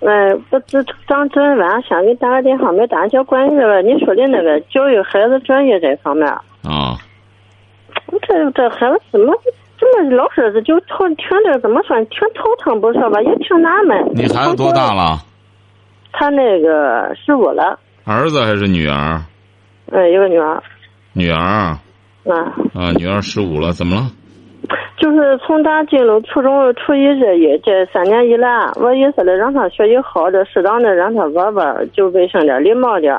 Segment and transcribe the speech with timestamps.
[0.00, 6.26] 哎，不这刚昨天晚上想给你打个电话，没打就关于那个你说的那个教育孩子专业这方面。
[6.28, 6.96] 啊。
[8.06, 9.32] 我这这孩子怎么
[9.78, 14.10] 怎么老是就头听着怎么说挺头疼不说吧，也挺纳闷。
[14.14, 15.18] 你孩子多大了？
[16.12, 17.78] 他那个十五了。
[18.04, 19.22] 儿子还是女儿？
[19.92, 20.62] 哎，一个女儿。
[21.12, 21.38] 女儿。
[21.38, 21.78] 啊。
[22.74, 24.02] 啊，女儿十五了，怎么了？
[24.96, 33.14] 就是从他进入初中、初一这一这三年以来，我意思的让他学习好的，适当的让他玩玩，就卫生点、礼貌点。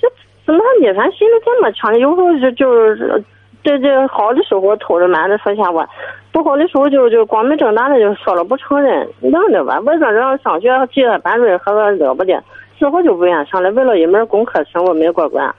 [0.00, 0.08] 这
[0.44, 1.98] 怎么他逆反心理这么强呢？
[1.98, 3.24] 有时候就就是
[3.64, 5.88] 这这好的时候偷着瞒着说瞎话，
[6.30, 9.80] 不好的时候就就光明正大的就说了不承认，能的吧？
[9.84, 12.42] 我这让上学记了班主任和我了不得，
[12.78, 15.52] 之后就不愿上了，为了一门功课生活没过关，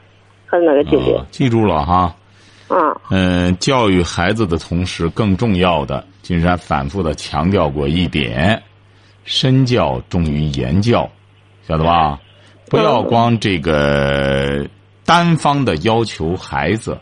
[0.45, 1.17] 和那个弟弟。
[1.31, 2.13] 记住了哈。
[2.73, 2.95] 嗯。
[3.09, 8.61] 嗯，教育孩子的同时，更重要的，金山反复的强调过一点：
[9.23, 11.09] 身教重于言教，
[11.67, 12.19] 晓得吧？
[12.69, 14.67] 不要光这个
[15.05, 16.97] 单方的要求孩子。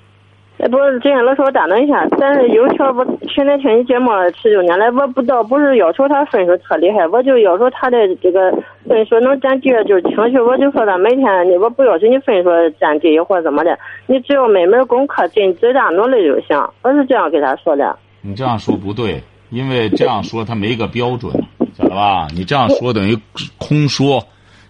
[0.61, 8.51] 哎，不是，这样老师，我打断一下，咱有条不天天听你节目十九年来，我不倒不是要求他分数特厉害，我就要求他的这个
[8.87, 10.39] 分数能占第一，就是情绪。
[10.39, 11.25] 我就说他每天，
[11.59, 16.55] 我不要求你分数占第一或怎么的，你只要每门功课尽最大努力就行。
[16.83, 17.97] 我是这样给他说的。
[18.21, 21.33] 你这样说不对，因为这样说他没个标准，
[21.73, 22.27] 晓得吧？
[22.35, 23.17] 你这样说等于
[23.57, 24.23] 空说，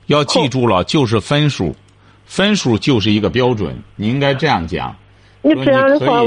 [0.07, 1.75] 要记住了，就是分数，
[2.23, 3.75] 分数就是一个标准。
[3.97, 4.95] 你应该这样讲。
[5.41, 6.21] 你这样的话，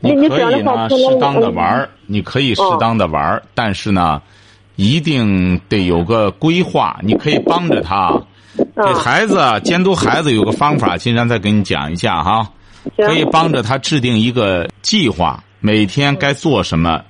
[0.00, 4.20] 你你可以呢适当的玩儿，你可以适当的玩儿，但是呢，
[4.74, 6.98] 一定得有个规划。
[7.02, 8.12] 你可以帮着他，
[8.56, 12.48] 给孩子监督孩子有个方法，金山再给你讲一下哈。
[12.96, 17.02] 可以帮着他制定一个计划，每天该做什么，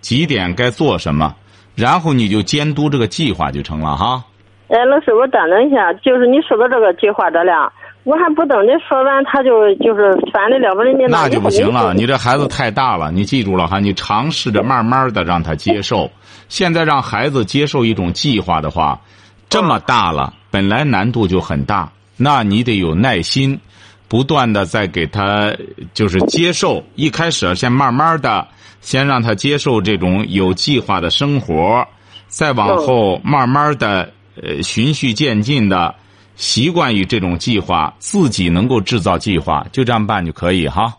[0.00, 1.34] 几点该做什么，
[1.74, 4.24] 然后你就监督这个计划就成了哈。
[4.68, 7.72] 哎，老师，我打断一下，就是你说的这个计划这俩。
[8.06, 16.08] 我还不等你说完，他就就是烦的了不得你那就不行了，你这孩子太大了，你记住了哈，你尝试着慢慢的让他接受。
[16.48, 19.00] 现在让孩子接受一种计划的话，
[19.48, 23.58] 这么大了，本来难度就很大，那你得有耐心，
[24.06, 25.52] 不断的在给他
[25.92, 26.84] 就是接受。
[26.94, 28.46] 一开始先慢慢的，
[28.80, 31.84] 先让他接受这种有计划的生活，
[32.28, 35.92] 再往后慢慢的呃循序渐进的。
[36.36, 40.94] 习惯于这种计划，自己能够制造计划，就这样办就可以哈。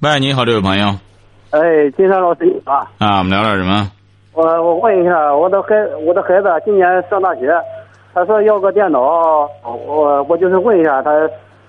[0.00, 0.94] 喂，你好，这位朋友。
[1.50, 1.60] 哎，
[1.96, 2.86] 金山老师你好。
[2.98, 3.90] 啊，我们聊点什么？
[4.34, 7.50] 我我问一下，我的孩我的孩子今年上大学，
[8.12, 9.00] 他说要个电脑，
[9.62, 11.10] 我我就是问一下他，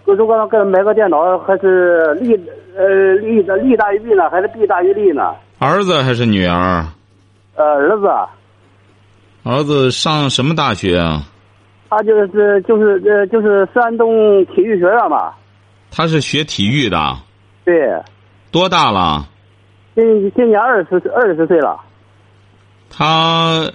[0.04, 2.34] 如果给他买个电脑，还是利
[2.76, 5.34] 呃利的利大于弊呢，还是弊大于利呢？
[5.60, 6.86] 儿子还是女儿？
[7.56, 8.08] 呃，儿子。
[9.44, 11.24] 儿子上什么大学啊？
[11.90, 15.38] 他就是就是呃就是山东体育学院吧。
[15.90, 16.98] 他是学体育的。
[17.64, 17.92] 对。
[18.52, 19.26] 多大了？
[19.96, 21.80] 今今年二十二十岁了。
[22.90, 23.72] 他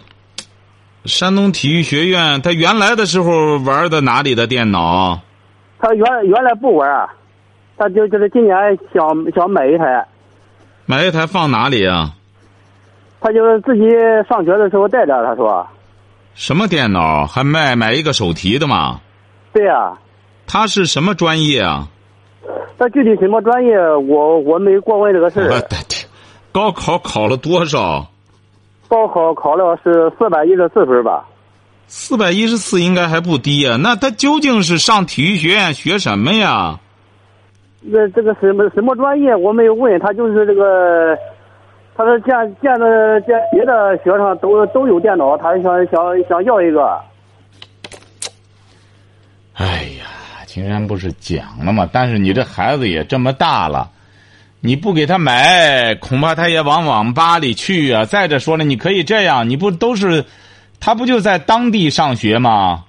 [1.05, 5.21] 山东体育学院，他原来的时候玩的哪里的电脑？
[5.79, 7.09] 他原原来不玩，
[7.77, 8.57] 他就就是今年
[8.95, 10.07] 想想买一台。
[10.87, 12.15] 买一台放哪里啊？
[13.21, 13.83] 他就是自己
[14.29, 15.67] 上学的时候带着，他说。
[16.35, 19.01] 什么电脑还卖买一个手提的吗？
[19.53, 19.93] 对呀。
[20.47, 21.89] 他是什么专业啊？
[22.79, 25.45] 他具体什么专业，我我没过问这个事儿。
[25.45, 26.09] 我的天，
[26.51, 28.07] 高考考了多少？
[28.89, 31.25] 高考考了是四百一十四分吧。
[31.87, 33.77] 四百一十四应该还不低呀？
[33.77, 36.81] 那他究竟是上体育学院学什么呀？
[37.81, 41.17] 那这个什么什么专业我没有问他，就是这个。
[41.95, 46.99] 他说：“见见的见别的学生都都有电脑，他想想想要一个。”
[49.55, 49.67] 哎
[49.99, 50.07] 呀，
[50.47, 51.89] 青山不是讲了吗？
[51.93, 53.91] 但是你这孩子也这么大了，
[54.61, 58.07] 你不给他买，恐怕他也往网吧里去啊。
[58.07, 60.25] 再者说了，你可以这样，你不都是，
[60.81, 62.85] 他不就在当地上学吗？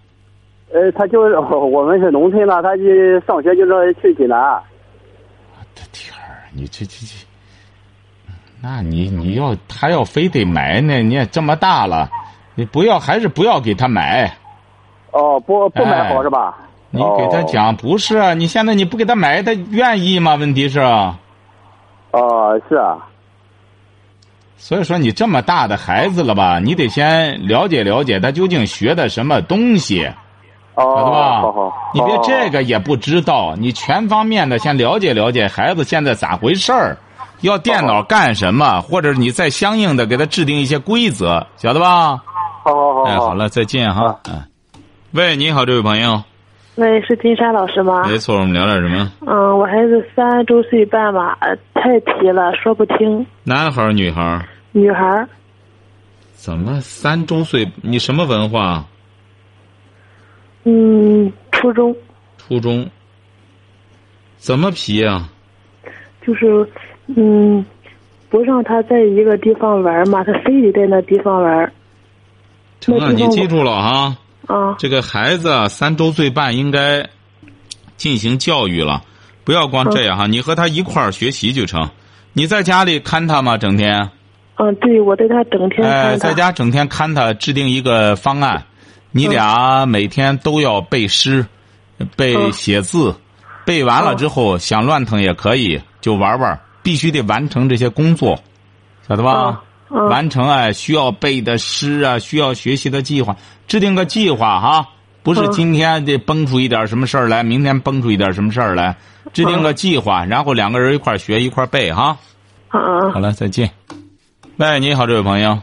[0.73, 4.39] 呃，他就是我们是农村的，他去上学就是去济南。
[4.39, 7.13] 我的天儿，你这这这。
[8.65, 10.99] 那你你要他要非得买呢？
[10.99, 12.09] 你也这么大了，
[12.55, 14.37] 你不要还是不要给他买。
[15.11, 16.55] 哦，不不买好哎是吧？
[16.89, 18.33] 你给他哦讲不是啊？
[18.33, 20.35] 你现在你不给他买，他愿意吗？
[20.35, 20.79] 问题是，
[22.11, 22.99] 哦，是啊，
[24.55, 30.05] 所以说你这么大的孩子了吧，你得先了解了解他究竟学的什么东西，
[30.75, 31.41] 哦，晓得吧？
[31.41, 36.97] 好好，你别这个，个也不知道，你全方面的先了解了解孩子现在咋回事儿，
[37.43, 42.17] 要电脑干什么，或者你再相应的给他制定一些规则，晓得吧？
[42.63, 44.19] 好好好哎，好了，再见哈。
[44.29, 44.47] 哎，
[45.11, 46.23] 喂，你好，这位朋友，
[46.75, 48.07] 喂，是金山老师吗？
[48.07, 49.11] 没错，我们聊点什么？
[49.27, 53.25] 嗯，我孩子三周岁半吧，呃太皮了，说不听。
[53.43, 54.45] 男孩儿女孩儿？
[54.71, 55.27] 女孩儿，
[56.31, 57.69] 怎么三周岁？
[57.81, 58.85] 你什么文化？
[60.63, 61.93] 嗯，初中，
[62.37, 62.89] 初中？
[64.37, 65.27] 怎么皮呀、
[66.25, 66.67] 就是，
[67.07, 67.65] 嗯，
[68.29, 71.71] 不让他在一个地方玩嘛，他非得在那地方玩。
[72.79, 74.17] 成啊，那你记住了啊！
[74.47, 77.07] 啊，这个孩子啊三周岁半应该
[77.95, 79.01] 进行教育了，
[79.43, 81.89] 不要光这样哈，你和他一块儿学习就成。
[82.33, 83.57] 你在家里看他吗？
[83.57, 84.09] 整天？
[84.55, 88.65] 嗯，对，我在他整天哎，在家整天看他，制定一个方案，
[89.11, 91.45] 你俩每天都要背诗，
[92.15, 93.15] 背嗯写字，
[93.65, 98.37] 背完了之后想乱腾也可以，就玩玩，必须得完成这些工作，
[99.07, 99.63] 晓得吧？
[99.89, 103.35] 嗯嗯完成哎，需要背的诗啊，需要学习的计划，
[103.67, 104.89] 制定个计划哈，
[105.21, 108.95] 不是嗯今天得蹦出一点什么事儿来，明天蹦出一点什么事儿来，
[109.33, 112.17] 制定个计划，然后两个人一块儿学一块儿背哈。
[112.71, 113.69] 嗯嗯好了，再见。
[114.57, 115.59] 喂，你好，这位朋友，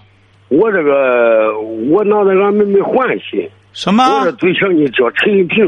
[0.48, 1.58] 我这个
[1.90, 4.04] 我脑袋俺妹妹换去，什么？
[4.04, 5.66] 我这对象呢叫陈玉平，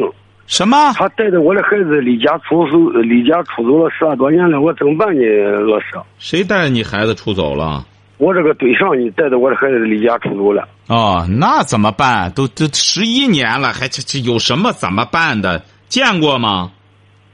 [0.52, 0.92] 什么？
[0.92, 5.22] 他带着我的孩子离家出走，离家出走了十来多年了，我怎么办呢，
[5.66, 5.86] 老师？
[6.18, 7.86] 谁带着你孩子出走了？
[8.18, 12.30] 我这个对象呢带着我的孩子离家出走了，哦，那怎么办？
[12.32, 15.62] 都都十一年了，还这这有什么怎么办的？
[15.88, 16.70] 见过吗？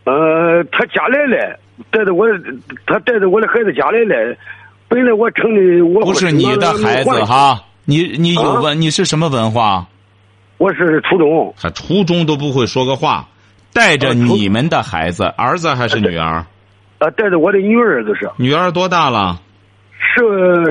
[0.04, 1.58] 呃，他家来了，
[1.90, 2.24] 带着我，
[2.86, 4.36] 他带着我的孩子家来了。
[4.86, 9.84] 本来我城里我不是你的孩子，哈，你你有啊文，你是什么文化？
[10.58, 13.26] 我是初中，他初中都不会说个话，
[13.72, 16.44] 带着你们的孩子，儿子还是女儿？
[16.98, 19.40] 呃，带着我的女儿就是女儿多大了？
[19.92, 20.20] 十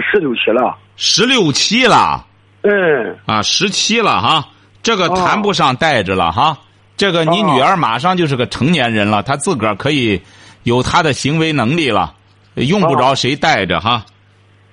[0.01, 2.25] 十六七了，十六七了
[2.63, 4.49] 嗯，啊，十七了哈，
[4.83, 6.57] 这个哦谈不上带着了哈。
[6.97, 10.21] 这个你哦女儿马上就是个成年人了，她自个儿可以
[10.63, 12.13] 有她的行为能力了，
[12.55, 14.03] 用不着谁带着哈。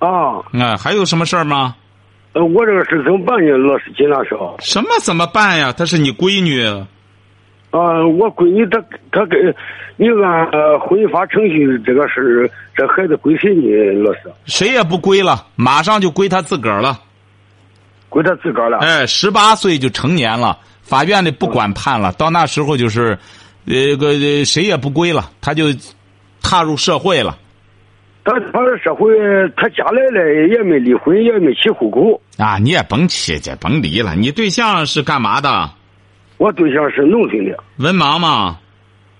[0.00, 1.76] 啊，啊，还有什么事儿吗？
[2.34, 4.30] 呃，我这个事怎么办呢，老师金老师？
[4.58, 5.72] 什么怎么办呀？
[5.72, 6.64] 她是你闺女，
[7.70, 8.82] 啊，我闺女她
[9.12, 9.54] 她跟
[9.96, 14.02] 你按呃婚姻法程序这个事，这孩子归谁呢？
[14.02, 16.98] 老师，谁也不归了，马上就归她自个儿了。
[18.08, 18.78] 归她自个儿了。
[18.78, 23.16] 哎，十八岁就成年了，法院里不管判了，到那时候就是，
[23.66, 25.66] 呃个呃谁也不归了，他就
[26.42, 27.38] 踏入社会了
[28.24, 29.06] 他他的社会，
[29.54, 32.20] 他家来了也没离婚，也没起户口。
[32.38, 32.56] 啊！
[32.58, 34.14] 你也甭起去，甭离了。
[34.14, 35.70] 你对象是干嘛的？
[36.38, 38.58] 我对象是农村的，文盲吗？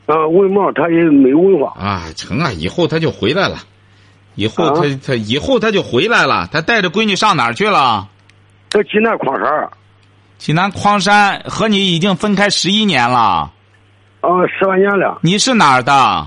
[0.07, 1.79] 啊，文盲，他也没文化。
[1.79, 3.59] 啊，成啊，以后他就回来了，
[4.35, 8.09] 以后啊他、他以后他就回来了，他带着闺女上哪儿去了？
[8.71, 9.69] 在济南矿山，
[10.39, 13.53] 济南矿山和你已经分开十一年了，
[14.21, 14.29] 啊，
[14.59, 15.19] 十来年了。
[15.23, 16.27] 你是哪儿的？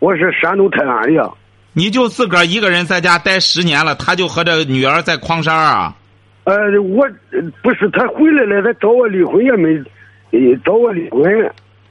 [0.00, 1.32] 我是山东泰安的。
[1.78, 5.94] 你就自个儿一个人在家待十年了，他就和这女儿在矿山啊？
[6.42, 9.68] 呃，我呃不是他回来了，他找我离婚也没，
[10.32, 11.22] 呃找我离婚。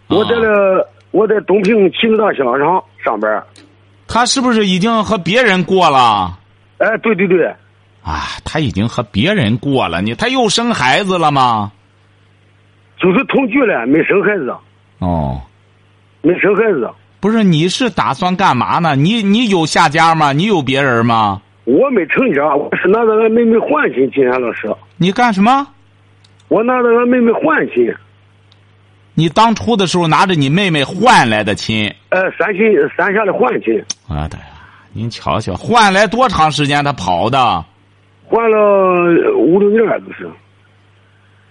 [0.09, 3.41] 我在了，我在东平汽车大销商上上班。
[4.09, 6.37] 他是不是已经和别人过了？
[6.79, 7.45] 哎，对对对，
[8.03, 11.71] 啊，他已经和别人过了，你他又生孩子了吗？
[12.99, 14.53] 就是同居了，没生孩子，
[14.99, 15.41] 哦，
[16.21, 16.89] 没生孩子。
[17.19, 18.95] 不是，你是打算干嘛呢？
[18.95, 20.33] 你你有下家吗？
[20.33, 21.41] 你有别人吗？
[21.65, 24.09] 我没成家，我是拿着俺妹妹换亲。
[24.11, 25.67] 金山老师，你干什么？
[26.47, 27.93] 我拿着俺妹妹换亲，
[29.13, 32.63] 你当初的时候拿着你妹妹换来的亲，呃，三亲
[32.95, 34.45] 三下的换亲，啊对呀！
[34.93, 37.65] 您瞧瞧，换来多长时间他跑的？
[38.23, 40.29] 换了五六年就是。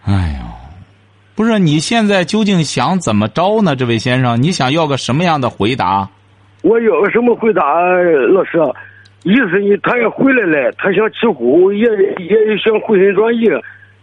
[0.04, 0.46] 哎呦，
[1.36, 3.76] 不是，你现在究竟想怎么着呢？
[3.76, 6.08] 这位先生，你想要个什么样的回答？
[6.62, 7.62] 我要个什么回答，
[8.32, 8.58] 老师？
[9.22, 9.76] 意思你？
[9.82, 13.44] 他也回来了，他想起户，也也想回心转意，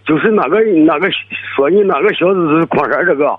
[0.06, 1.10] 就是那个那个
[1.56, 3.36] 说你那个小子是矿山这个，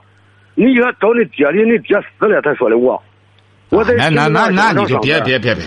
[0.56, 3.00] 你看找你爹的，你爹死了，他说的我。
[3.68, 5.64] 我在那那那那你就别别别别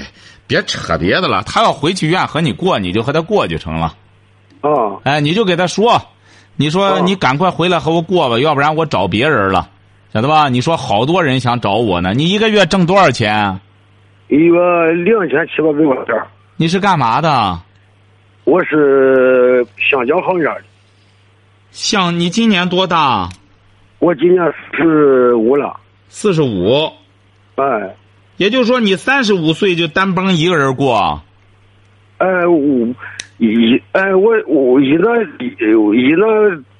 [0.48, 1.41] 别扯别的了。
[1.46, 3.93] 他要回去愿和你过，你就和他过就成了。
[4.62, 6.01] 啊哎，你就给他说，
[6.57, 9.69] 你说哦你赶快回来和我过吧，要不然我找别人了，
[10.13, 10.49] 晓得吧？
[10.49, 13.33] 你说好多人想找我呢，你一个月挣多少钱？
[13.33, 13.61] 啊
[14.29, 16.21] 一个两千七八百块钱
[16.57, 17.57] 你是干嘛的？
[18.43, 20.63] 我是橡胶行业的，
[21.71, 23.29] 像你今年多大？
[23.99, 25.73] 我今年四十五了，
[26.09, 26.91] 四十五，
[27.55, 27.95] 哎，
[28.35, 31.21] 也就是说你三十五岁就单帮一个人过。
[32.17, 32.57] 哎，我
[33.38, 36.25] 一哎我我一那一那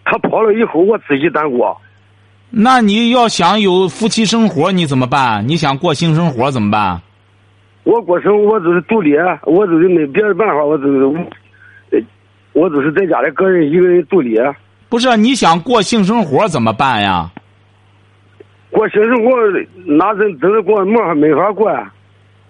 [0.06, 1.78] 他跑了以后，我自己单过。
[2.50, 5.48] 那你要想有夫妻生活，你怎么办？
[5.48, 7.02] 你想过性生活怎么办？
[7.84, 11.28] 我过生我就是独立，我就是没别的办法，我就是
[12.54, 14.38] 我就是在家里个人一个人独立。
[14.90, 17.30] 不是你想过性生活怎么办呀？
[18.72, 19.32] 过性生活
[19.86, 21.72] 那真真的过没法没法过。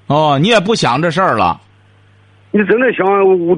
[0.07, 1.59] 哦，你也不想这事儿了。
[2.51, 3.05] 你真的想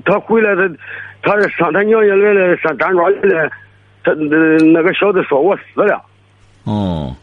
[0.03, 3.49] 他回来，他他上他娘家来了，上张庄来了，
[4.03, 6.01] 他那那个小子说我死了。
[6.63, 7.15] 哦，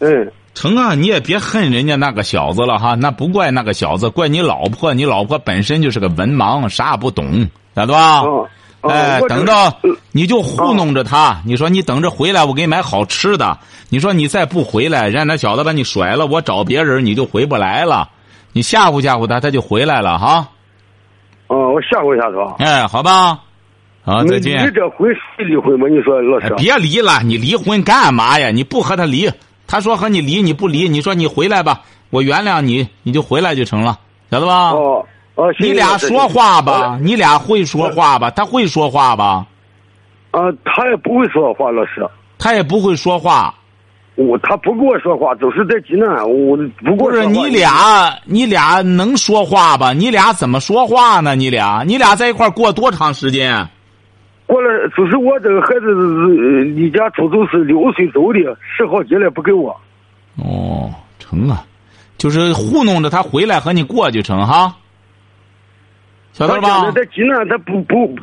[0.00, 4.94] 嗯，成啊，你也别恨人家那个小子了哈，那不怪那个小子，怪你老婆。
[4.94, 8.20] 你老婆本身就是个文盲，啥也不懂，晓得吧？
[8.20, 8.48] 哦，
[8.80, 9.78] 哦哎，等到
[10.12, 13.58] 你就糊弄着他，你说你等着回来，我给你买好吃的。
[13.90, 18.08] 你说你再不回来，让那小子把你甩了，我找别人你就回不来了。
[18.52, 20.48] 你吓唬吓唬他，他就回来了哈。
[21.48, 22.64] 哦，我吓唬一下他。
[22.64, 23.38] 哎，好吧，
[24.04, 24.74] 好，再见你见。
[24.74, 25.86] 这回谁离婚吗？
[25.88, 26.54] 你说老哎师？
[26.56, 28.50] 别离了，你离婚干嘛呀？
[28.50, 29.30] 你不和他离，
[29.66, 33.98] 他说和你离，你不离，你说你回来吧，我原谅你，你就回来就成了，
[34.30, 34.70] 晓得吧？
[34.70, 35.04] 哦
[35.36, 38.30] 哦，你俩说话吧，你俩会说话吧？
[38.30, 39.46] 他会说话吧？
[40.30, 42.08] 啊，他也不会说话，老师。
[42.38, 43.54] 他也不会说话。
[44.16, 46.08] 我他不跟我说话，都是在济南。
[46.30, 49.92] 我不过不是你俩，你俩能说话吧？
[49.92, 51.34] 你俩怎么说话呢？
[51.34, 53.68] 你俩，你俩在一块儿过多长时间？
[54.46, 59.74] 过了，就是我这个孩子是离家出走是六岁走的，十好几了不给我。
[60.36, 61.64] 哦，成啊，
[62.18, 64.76] 就是糊弄着他回来和你过就成哈，
[66.32, 66.90] 晓得吧？
[66.92, 68.14] 在济南，他不不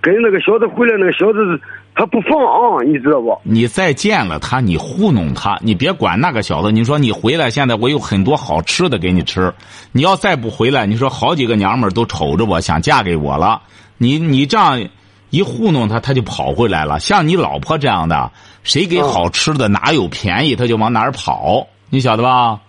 [0.00, 1.60] 跟那个小子回来，那个小子
[1.96, 3.36] 他不放啊，你知道不？
[3.42, 6.70] 你再见了他，你糊弄他，你别管那个小子。
[6.70, 9.50] 你说你回来，现在我有很多好吃的给你吃。
[9.92, 13.62] 你要再不回来，你说好几个娘们儿都瞅着我，想嫁给我了。
[13.96, 14.86] 你你这样
[15.30, 17.00] 一糊弄他，他就跑回来了。
[17.00, 18.30] 像你老婆这样的，
[18.62, 21.66] 谁给好吃的，哪有便宜，他就往哪儿跑。
[21.88, 22.60] 你晓得吧？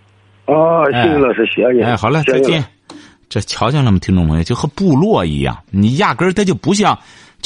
[0.45, 0.55] 啊，
[0.93, 1.83] 行，老师，谢谢。
[1.83, 2.65] 哎，好了，谢谢再见。
[3.27, 4.43] 这瞧见了吗，听众朋友？
[4.43, 6.97] 就和部落一样，你压根儿他就不像，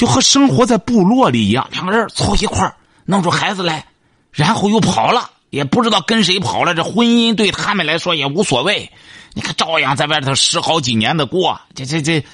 [0.02, 3.86] 就和生活在部落里一样，两个人凑一块儿弄出孩子来，
[4.32, 6.74] 然后又跑了，也不知道跟谁跑了。
[6.74, 8.92] 这婚姻对他们来说也无所谓，
[9.36, 12.26] 你看照样在外头十好几年的过，这这这，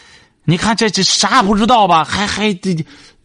[0.46, 2.06] 你看这这啥也不知道吧？
[2.06, 2.74] 还还这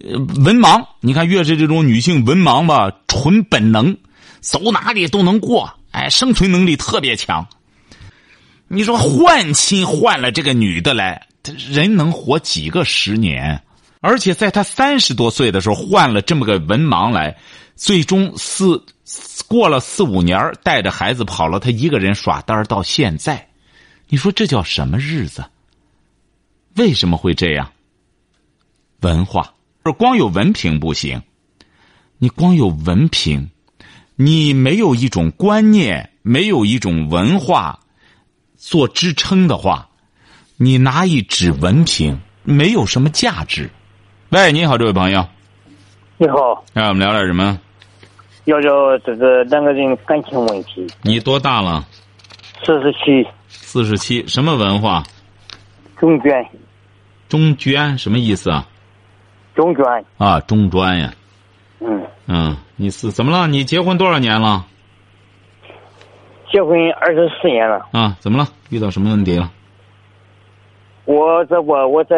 [0.00, 3.96] 呃文盲，你看越是这种女性文盲吧，纯本能，
[4.40, 7.46] 走哪里都能过，哎，生存能力特别强。
[8.66, 11.28] 你说换亲换了这个女的来，
[11.70, 13.62] 人能活几个十年？
[14.02, 17.38] 而且在他三十多岁的时候换了这么个文盲来，
[17.76, 18.84] 最终四
[19.46, 23.48] 过了四五年带着孩子跑了，他一个人耍单到现在，
[24.08, 25.44] 你说这叫什么日子？
[26.74, 27.70] 为什么会这样？
[29.02, 29.54] 文化
[29.84, 31.22] 不是光有文凭不行，
[32.18, 33.50] 你光有文凭，
[34.16, 37.78] 你没有一种观念，没有一种文化。
[38.56, 39.90] 做支撑的话，
[40.56, 43.70] 你拿一纸文凭没有什么价值。
[44.32, 45.22] 喂，你好，这位朋友，
[46.16, 47.60] 你好，哎，我们聊点什么？
[48.46, 50.86] 聊聊这个两个人感情问题。
[51.02, 51.84] 你多大了？
[52.64, 55.02] 四十七，四十七，什么文化？
[55.98, 56.42] 中专，
[57.28, 58.66] 中专什么意思啊？
[59.54, 61.12] 中专，啊，中专呀。
[61.80, 63.46] 嗯，嗯，你是怎么了？
[63.46, 64.64] 你结婚多少年了？
[66.50, 67.86] 结婚二十四年了。
[67.92, 68.48] 啊，怎么了？
[68.70, 69.50] 遇到什么问题了？
[71.04, 72.16] 我这我我在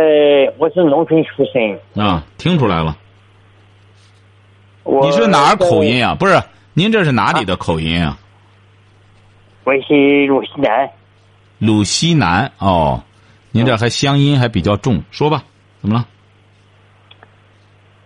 [0.58, 2.96] 我是农村出身，啊，听出来了。
[4.82, 6.14] 我你是哪儿口音啊？
[6.14, 6.38] 不是，
[6.74, 8.18] 您这是哪里的口音啊？
[9.64, 10.90] 我是鲁西南，
[11.58, 13.02] 鲁西南哦，
[13.50, 15.42] 您这还乡音还比较重，说吧，
[15.80, 16.06] 怎么了？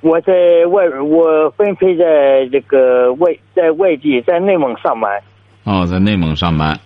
[0.00, 0.32] 我在
[0.70, 5.20] 外我分配在这个外在外地在内蒙上班。
[5.64, 6.78] 哦，在内蒙上班，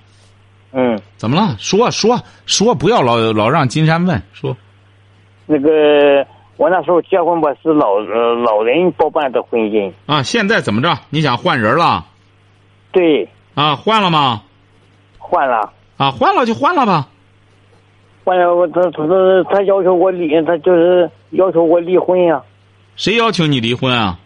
[0.73, 1.57] 嗯，怎么了？
[1.59, 4.57] 说说说，不要老老让金山问说。
[5.47, 6.27] 那个
[6.57, 10.99] 我那时候结婚吧是老呃老人包办的婚姻，啊，现在怎么着？
[11.11, 12.07] 你想换人了？
[12.91, 14.43] 对，啊，换了吗？
[15.19, 15.73] 换了。
[15.97, 17.09] 啊，换了就换了吧。
[18.25, 22.41] 换了我他他他他要求我离，他就是要求我离婚呀、
[22.97, 24.19] 谁要求你离婚啊？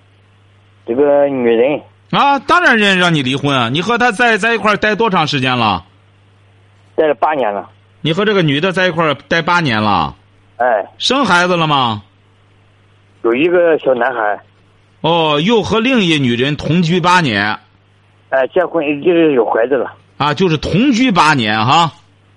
[0.87, 3.69] 这个女人啊，当然人让你离婚啊！
[3.69, 5.85] 你和他在在一块儿待多长时间了？
[6.97, 7.69] 待了八年了。
[8.01, 10.15] 你和这个女的在一块儿待八年了？
[10.57, 12.03] 哎，生孩子了吗？
[13.23, 14.41] 有一个小男孩。
[15.01, 17.59] 哦，又和另一女人同居八年。
[18.31, 19.95] 哎，结婚就是有孩子了。
[20.17, 21.93] 啊，就是同居八年哈。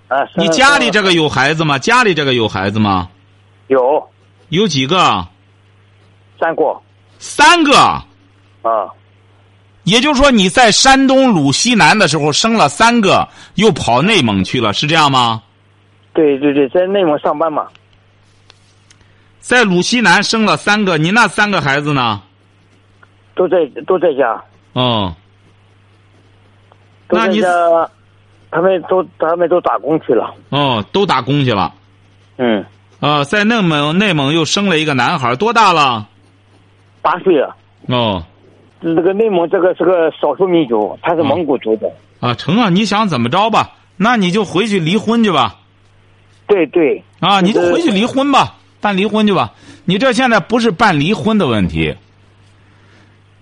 [0.08, 1.78] 啊，你家里这个有孩子吗？
[1.78, 3.08] 家里这个有孩子吗？
[3.68, 4.06] 有。
[4.48, 5.26] 有几个？
[6.38, 6.80] 三个。
[7.18, 7.72] 三个。
[8.62, 8.90] 啊。
[9.84, 15.42] 也就是说，你在山东鲁西南的时候生了三个，又跑内蒙去了，是这样吗？
[16.12, 17.66] 对对对，在内蒙上班嘛。
[19.38, 22.20] 在鲁西南生了三个，你那三个孩子呢？
[23.34, 23.56] 都在
[23.86, 24.40] 都在家。
[24.74, 25.14] 哦。
[27.08, 27.40] 那你
[28.50, 30.34] 他们都他们都打工去了。
[30.50, 31.72] 哦，都打工去了。
[32.36, 32.64] 嗯。
[33.00, 36.06] 啊，在内蒙内蒙又生了一个男孩，多大了？
[37.00, 37.56] 八岁了。
[37.86, 38.22] 哦。
[38.80, 41.90] 这个内蒙这个是个少数民族，他是蒙古族的。
[42.20, 42.68] 啊，成啊！
[42.68, 43.72] 你想怎么着吧？
[43.96, 45.56] 那你就回去离婚去吧。
[46.46, 47.02] 对对。
[47.20, 49.52] 啊，你就回去离婚吧，办离婚去吧。
[49.84, 51.94] 你这现在不是办离婚的问题。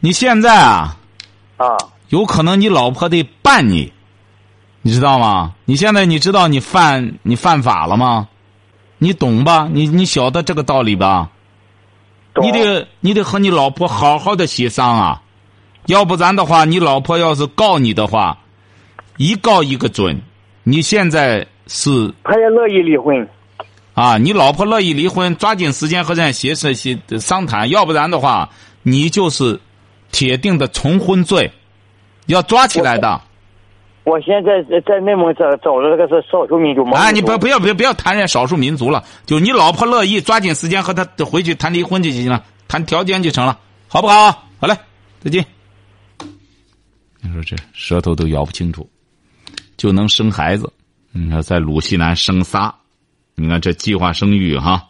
[0.01, 0.97] 你现在啊。
[1.57, 1.77] 啊。
[2.09, 3.93] 有可能你老婆得办你，
[4.83, 5.55] 你知道吗？
[5.65, 8.29] 你现在你知道你犯你犯法了吗？
[8.99, 9.69] 你懂吧？
[9.71, 11.31] 你你晓得这个道理吧？
[12.41, 15.23] 你得你得和你老婆好好的协商啊，
[15.89, 18.37] 要不然的话，你老婆要是告你的话，
[19.17, 20.21] 一告一个准。
[20.63, 23.27] 你现在是他也乐意离婚
[23.95, 28.51] 啊，你老婆乐意离婚，抓紧时间和人家协商协商谈，要不然的话，
[28.83, 29.59] 你就是
[30.13, 31.51] 铁定的重婚罪。
[32.27, 33.19] 要抓起来的。
[34.05, 36.99] 我现在在内蒙找找的这个是少数民族嘛？
[36.99, 44.31] 啊，你不不要不要不要谈人少数民族了，就你老婆乐意，抓紧时间和他回去谈离婚就行了，谈条件就成了，好不好？
[44.61, 44.77] 好嘞，
[45.25, 45.47] 再见。
[47.29, 48.89] 你说这舌头都咬不清楚，
[49.77, 50.73] 就能生孩子。
[51.13, 52.75] 你看在鲁西南生仨，
[53.35, 54.89] 你看这计划生育哈，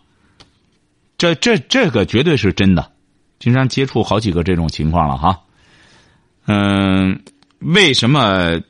[1.16, 2.92] 这这这个绝对是真的，
[3.40, 5.40] 经常接触好几个这种情况了哈。
[6.46, 7.20] 嗯，
[7.58, 8.60] 为什么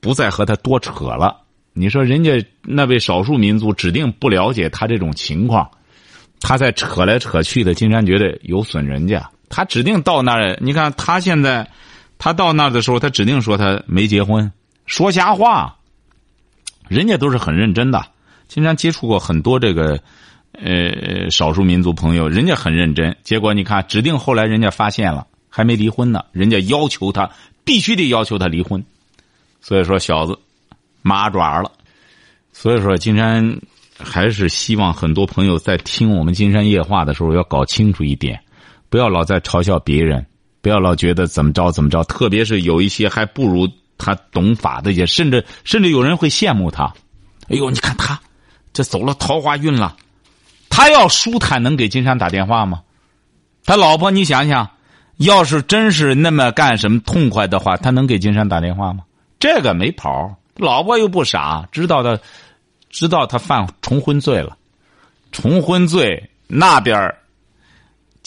[0.00, 1.42] 不再和他多扯了？
[1.72, 5.68] 你说人家那位少数民族指定不了解他这种情况，
[6.40, 9.28] 他在扯来扯去的，金山觉得有损人家。
[9.48, 11.68] 他指定到那儿，你看他现在，
[12.18, 14.50] 他到那儿的时候，他指定说他没结婚，
[14.86, 15.76] 说瞎话。
[16.88, 18.06] 人家都是很认真的，
[18.48, 20.00] 金山接触过很多这个
[20.52, 23.16] 呃少数民族朋友，人家很认真。
[23.22, 25.26] 结果你看，指定后来人家发现了。
[25.48, 27.30] 还没离婚呢，人家要求他
[27.64, 28.84] 必须得要求他离婚，
[29.62, 30.38] 所以说小子
[31.00, 31.72] 麻爪了。
[32.52, 33.58] 所以说，金山
[33.98, 38.38] 还是希望很多朋友在听我们金山夜话的时候要搞清楚一点，
[38.90, 40.26] 不要老在嘲笑别人，
[40.66, 42.02] 不要老觉得怎么着怎么着。
[42.02, 46.92] 特别是有一些还不如他懂法的，也甚至甚至有人会羡慕他。
[47.48, 48.20] 哎呦，你看他
[48.72, 49.96] 这走了桃花运了，
[50.68, 52.82] 他要舒坦能给金山打电话吗？
[53.64, 54.68] 他老婆，你想想。
[55.18, 59.04] 要是真是那么干什么痛快的话，他能给金山打电话吗？
[59.38, 62.18] 这个没跑，老婆又不傻，知道他，
[62.90, 64.56] 知道他犯重婚罪了。
[65.30, 67.14] 重婚罪那边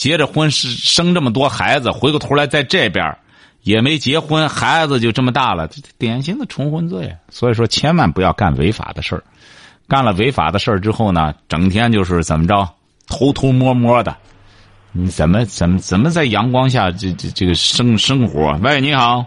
[0.00, 3.14] 结着婚是生这么多孩子，回过头来在这边
[3.60, 7.14] 也没结婚，孩子就这么大了，典型的重婚罪。
[7.28, 9.22] 所以说，千万不要干违法的事儿。
[9.86, 12.66] 干了违法的事儿之后呢，整天就是怎么着，
[13.08, 14.16] 偷偷摸摸的。
[14.92, 18.58] 你怎么怎么怎么在阳光下这这这个生生活？
[18.62, 19.26] 喂，你好。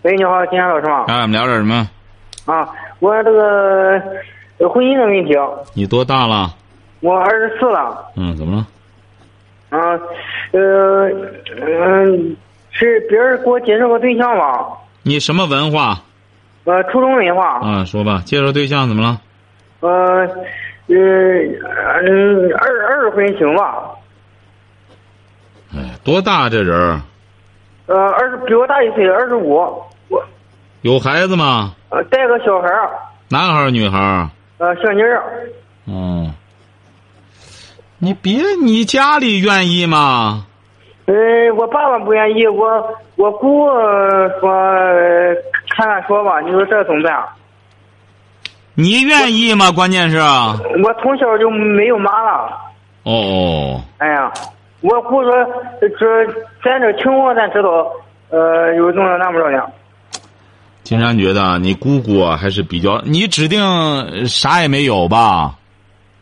[0.00, 1.04] 喂，你好，金山老师吗？
[1.08, 1.90] 啊，我们聊点什么？
[2.46, 2.66] 啊，
[3.00, 4.00] 我这个
[4.70, 5.34] 婚姻的问题。
[5.74, 6.56] 你多大了？
[7.00, 8.02] 我二十四了。
[8.16, 8.66] 嗯，怎么了？
[9.70, 9.78] 啊，
[10.52, 11.08] 呃，
[11.60, 12.36] 嗯，
[12.70, 14.66] 是别人给我介绍个对象吧？
[15.02, 16.00] 你什么文化？
[16.64, 17.58] 呃，初中文化。
[17.60, 19.20] 啊，说吧，介绍对象怎么了？
[19.80, 19.88] 呃，
[20.88, 20.96] 呃，
[22.02, 23.90] 嗯，二二婚行吧？
[25.74, 27.00] 哎，多大这人？
[27.86, 29.54] 呃，二十比我大一岁，二十五。
[30.08, 30.24] 我
[30.82, 31.74] 有孩子吗？
[31.90, 32.90] 呃，带个小孩儿。
[33.28, 34.28] 男孩儿女孩儿？
[34.58, 35.22] 呃，小妮儿。
[35.86, 36.30] 哦。
[37.98, 40.46] 你别，你家里愿意吗？
[41.06, 41.14] 嗯，
[41.56, 42.82] 我爸爸不愿意，我
[43.16, 43.66] 我姑
[44.40, 44.50] 说
[45.70, 47.24] 看看说吧，你说这怎么办？
[48.74, 49.70] 你愿意吗？
[49.72, 50.18] 关键是。
[50.18, 52.50] 我从小就没有妈了。
[53.04, 53.80] 哦。
[53.98, 54.32] 哎呀。
[54.82, 55.32] 我姑说，
[55.80, 56.26] 这
[56.62, 57.90] 咱这情况咱知道，
[58.28, 59.64] 呃，有这么那么着呢。
[60.84, 65.54] 金山觉得你姑姑还是比较，你指定啥也没有吧？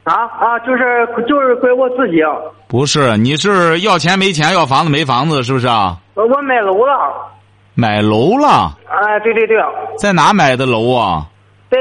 [0.05, 2.23] 啊啊，就是就是归我自己。
[2.69, 5.99] 不是，你是要钱没钱，要房子没房子，是不是啊？
[6.15, 7.31] 呃我买楼了。
[7.77, 8.47] 买楼了，
[8.87, 9.57] 啊，对对对，
[9.99, 11.27] 在哪买的楼啊？
[11.71, 11.77] 在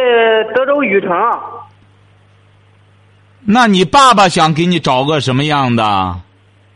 [0.56, 1.12] 德州禹城。
[3.46, 6.16] 那你爸爸想给你找个什么样的？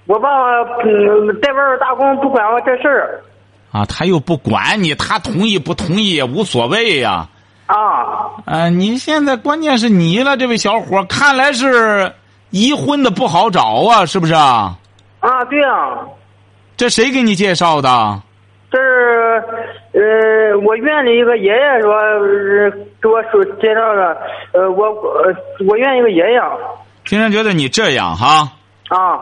[0.05, 0.51] 我爸爸
[0.83, 3.23] 嗯在外边打工，不管我这事儿。
[3.71, 7.29] 啊，他又不管你，他同意不同意也无所谓呀、啊，
[7.67, 8.69] 啊。
[8.69, 12.11] 你现在关键是你了，这位小伙，看来是
[12.49, 14.75] 已婚的不好找啊，是不是啊？
[15.19, 15.99] 啊，对啊、
[16.75, 18.21] 这谁给你介绍的？
[18.69, 19.43] 这是
[19.93, 22.69] 呃，我院里一个爷爷说、呃
[23.01, 24.17] 给我说介绍的，
[24.51, 25.33] 呃，我呃
[25.67, 26.41] 我院一个爷爷
[27.05, 28.51] 经常觉得你这样哈，
[28.89, 29.19] 啊，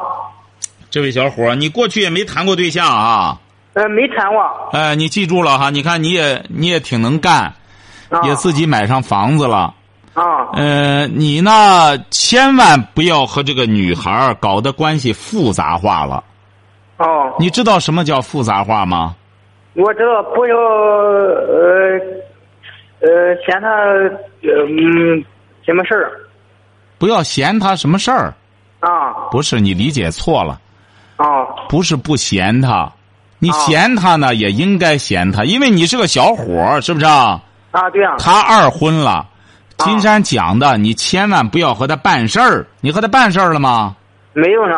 [0.90, 3.38] 这位小伙，你过去也没谈过对象啊。
[3.74, 7.54] 呃，没谈过哎，你记住了哈，你看你也你也挺能干，啊，
[8.24, 9.74] 也自己买上房子了。
[10.14, 10.52] 啊。
[10.54, 16.24] 呃，你呢，千万不要和这个女孩儿搞得关系复杂化了。
[16.98, 19.16] 哦，你知道什么叫复杂化吗？
[19.74, 22.00] 我知道不要呃
[23.02, 25.22] 呃嫌他呃嗯
[25.66, 26.12] 什么事儿。
[26.98, 28.34] 不要嫌他什么事儿，
[28.80, 29.28] 啊。
[29.32, 30.62] 不是你理解错了，
[31.18, 32.90] 啊不是不嫌他，
[33.38, 37.42] 你啊嫌他呢也应该嫌他，因为你是个小伙儿，是不是啊？
[37.76, 39.28] 啊，对啊、他二婚了，
[39.80, 42.66] 金山讲的，你千万不要和他办事儿。
[42.80, 43.96] 你和他办事儿了吗？
[44.34, 44.76] 没有呢，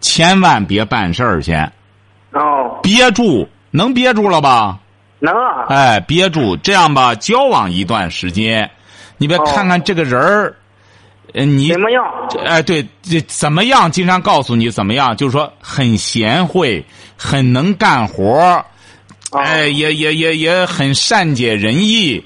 [0.00, 1.72] 千万别办事儿先，
[2.32, 4.78] 哦，憋住，能憋住了吧？
[5.18, 8.70] 能啊，哎，憋住，这样吧，交往一段时间，
[9.16, 10.54] 你别哦看看这个人儿，
[11.32, 12.04] 呃，你怎么样？
[12.44, 13.90] 哎，对，这怎么样？
[13.90, 16.84] 经常告诉你怎么样，就是说很贤惠，
[17.16, 18.62] 很能干活
[19.42, 22.24] 哎，也也也也很善解人意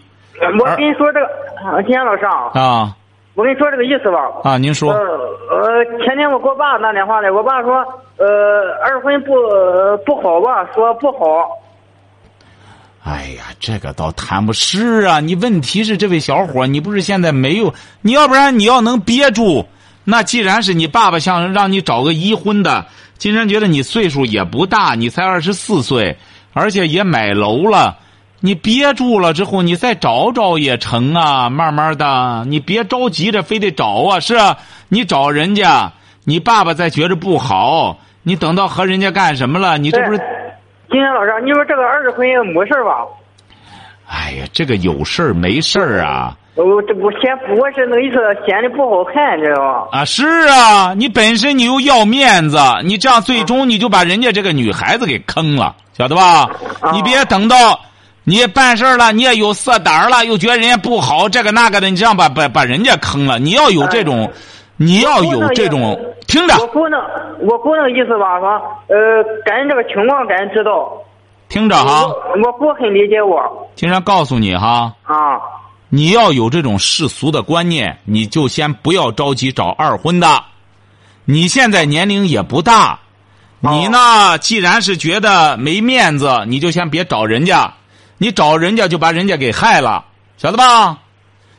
[0.58, 1.26] 我跟你说这个，
[1.70, 2.96] 啊金山老师啊，啊
[3.34, 4.18] 我跟你说这个意思吧。
[4.42, 4.58] 啊！
[4.58, 7.76] 您说呃呃，前天我给我爸打电话来，我爸说，
[8.16, 8.26] 呃，
[8.84, 10.66] 二婚不呃不好吧？
[10.74, 11.48] 说不好。
[13.02, 15.20] 哎呀，这个倒谈不是啊！
[15.20, 17.72] 你问题是这位小伙，你不是现在没有？
[18.02, 19.66] 你要不然你要能憋住，
[20.04, 22.84] 那既然是你爸爸想让你找个已婚的，
[23.16, 26.18] 金山觉得你岁数也不大，你才二十四岁，
[26.52, 27.96] 而且也买楼了，
[28.40, 34.58] 你憋住了之后，你再找找也成啊，慢慢的，你别着急着非得找啊，是啊，
[34.88, 35.92] 你找人家，
[36.24, 39.78] 你爸爸再觉着不好，你等到和人家干什么了？
[39.78, 40.20] 你这不是？
[40.90, 43.06] 金山老师，你说这个二婚没事吧？
[44.08, 46.36] 哎呀，这个有事儿没事儿啊？
[46.56, 49.98] 我这不嫌，我是那个意思，显得不好看，知道吧？
[50.00, 56.50] 啊，是啊，你本身你又要面子，你这样最终你就把人家这个女孩子给坑了，晓得吧？
[56.80, 57.78] 啊你别等到
[58.24, 63.38] 你办事儿了，你也有色胆儿了，又觉得人家不好，这个那个的，你这样把把把人家坑了。
[63.38, 64.30] 你要有这种，
[64.76, 67.00] 你要有这种，听着我姑娘
[67.40, 68.48] 我姑娘意思吧，说
[68.88, 70.92] 呃，感觉这个情况，感觉知道。
[71.48, 73.42] 听着哈，我我姑很理解我
[73.74, 75.40] 经常告诉你哈，啊
[75.88, 80.28] 你要有这种世俗的观念，你就先不要着急找二婚的。
[81.24, 82.98] 你现在年龄也不大，
[83.60, 87.72] 你呢，既然是觉得没面子，你就先别找人家。
[88.18, 90.04] 你找人家就把人家给害了，
[90.36, 90.98] 晓得吧？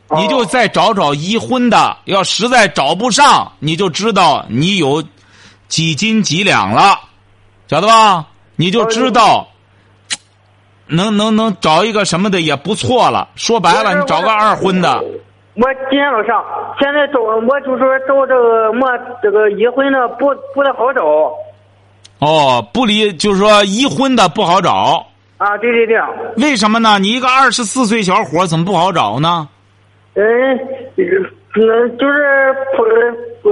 [0.08, 5.02] 哦你就再找找已婚的，要实在找不上，你就知道你有
[5.68, 7.00] 几斤几两了，
[7.66, 8.26] 晓得吧？
[8.56, 9.48] 你就知道。
[10.86, 13.28] 能能能找一个什么的也不错了。
[13.34, 15.02] 说白了，你找个二婚的，
[15.54, 16.44] 我今天老上，
[16.78, 18.86] 现在找我就说找这个么
[19.22, 21.02] 这个已婚的不不太好找
[22.24, 25.04] 哦，不离就是说已婚的不好找，
[25.38, 26.00] 啊，对对对，
[26.36, 26.96] 为什么呢？
[27.00, 29.48] 你一个二十四岁小伙怎么不好找呢？
[30.14, 30.22] 嗯，
[30.96, 32.86] 嗯，就是碰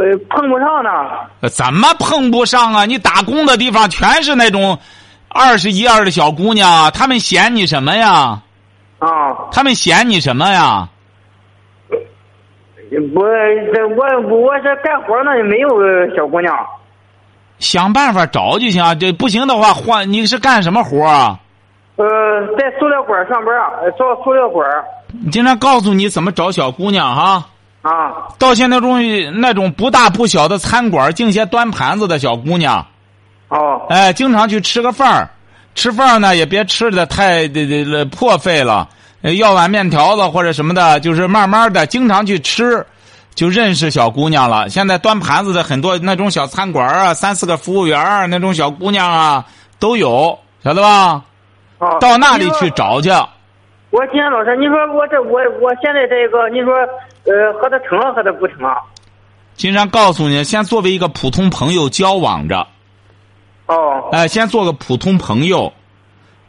[0.01, 0.91] 呃碰不上呢。
[1.41, 2.85] 呃怎么碰不上啊？
[2.87, 4.79] 你打工的地方全是那种
[5.29, 8.41] 二十一二的小姑娘，她们嫌你什么呀？
[9.01, 9.09] 啊，
[9.51, 10.89] 她们嫌你什么呀？
[13.17, 13.25] 我
[13.75, 15.69] 这我我是干活呢，也没有
[16.15, 16.55] 小姑娘。
[17.61, 20.13] 想办法找就行啊，这不行的话换。
[20.13, 21.39] 你是干什么活啊？
[21.97, 22.07] 呃，
[22.59, 24.67] 在塑料馆上班，呃做塑料馆
[25.23, 27.47] 你经常告诉你怎么找小姑娘哈。
[27.83, 29.01] 啊到现在种
[29.41, 32.87] 那种不大不小的餐馆，净些端盘子的小姑娘，
[33.49, 35.31] 哦哎，经常去吃个饭儿，
[35.75, 38.89] 吃饭儿呢也别吃的太这这破费了，
[39.23, 42.87] 呃要碗面条子或者什么的，就是慢慢的经常去吃，
[43.35, 44.69] 就认识小姑娘了。
[44.69, 49.45] 现在端盘子的很多那种小餐馆啊，三四个服务员儿那种小姑娘啊
[49.79, 51.23] 都有，晓得吧？
[51.79, 53.09] 哦，到那里去找去。
[53.91, 56.75] 我今天老师，你说我这我我现在这个，你说
[57.25, 58.77] 呃，和他成了和他不成啊？
[59.57, 62.67] 金山告诉你，先作为一个普通朋友交往着，
[63.67, 65.73] 哦，哎，先做个普通朋友，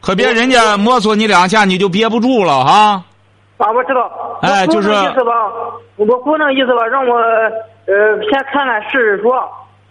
[0.00, 3.04] 可别人家摸索你两下你就憋不住了哈。
[3.62, 4.10] 啊，我知道。
[4.42, 5.32] 哎就是意思吧，
[5.96, 9.34] 我姑那意思吧，让我呃先看看试试说。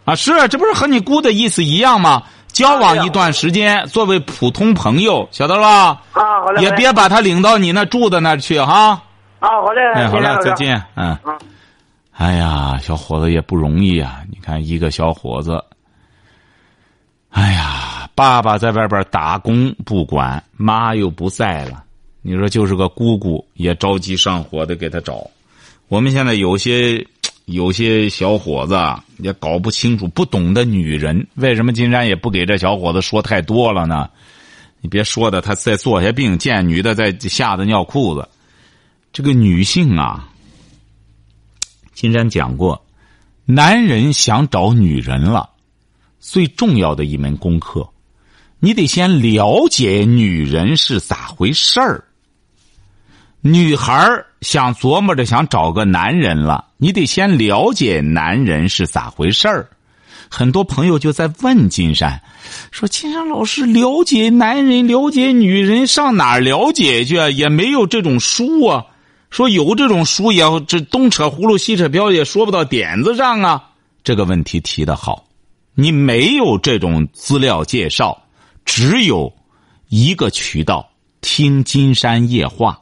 [0.06, 2.24] 啊，是，这不是和你姑的意思一样吗？
[2.48, 6.02] 交往一段时间，作为普通朋友，晓得了吧？
[6.22, 6.62] 啊，好嘞。
[6.62, 9.02] 也别把他领到你那住的那儿去哈。
[9.40, 9.82] 啊，好嘞。
[9.94, 10.54] 哎，好了，金山老师再。
[10.56, 10.84] 见。
[10.96, 11.38] 嗯啊。
[12.18, 14.20] 哎呀，小伙子也不容易啊！
[14.30, 15.64] 你看一个小伙子，
[17.32, 21.84] 哎呀，爸爸在外边打工不管，妈又不在了，
[22.22, 25.30] 你说就是个姑姑也着急上火的给他找。
[25.88, 27.06] 我们现在有些
[27.46, 28.78] 有些小伙子
[29.18, 34.10] 也搞不清楚，不懂得女人，为什么金山也不给这小伙子说太多了呢？
[34.80, 38.30] 你别说的，他再坐下病，见女的再吓得尿裤子。
[39.12, 40.30] 这个女性啊，
[41.94, 42.86] 金山讲过，
[43.46, 45.50] 男人想找女人了，
[46.20, 47.90] 最重要的一门功课，
[48.60, 52.04] 你得先了解女人是咋回事儿。
[53.44, 59.68] 女孩想琢磨着想找个男人了，你得先了解男人是咋回事儿。
[60.30, 62.22] 很多朋友就在问金山，
[62.72, 67.16] 说：“金山老师，了解男人、了解女人，上哪儿了解去？
[67.32, 68.86] 也没有这种书啊。
[69.32, 73.70] 说有这种书，也这东扯葫芦西扯瓢，也说不到点子上啊。”
[74.04, 75.26] 这个问题提的好，
[75.74, 78.22] 你没有这种资料介绍，
[78.66, 79.34] 只有
[79.90, 80.88] 一个渠道，
[81.22, 82.81] 听金山夜话。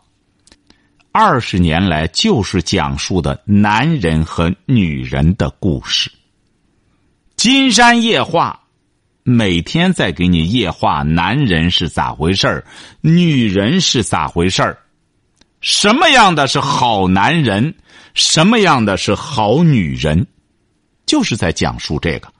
[1.12, 6.12] 二十年来，就是讲述的男人和女人的故事。
[7.36, 8.68] 金山夜话，
[9.24, 12.66] 每天在给你夜话，男人是咋回事儿，
[13.02, 14.78] 女人是咋回事儿，
[15.62, 17.74] 什么样的是好男人，
[18.14, 20.28] 什么样的是好女人，
[21.08, 22.32] 就是在讲述这个。